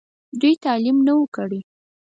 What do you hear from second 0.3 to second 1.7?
دوي تعليم نۀ وو کړی